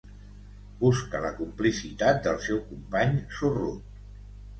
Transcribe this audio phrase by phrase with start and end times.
[0.77, 4.01] Busca la complicitat del seu company sorrut.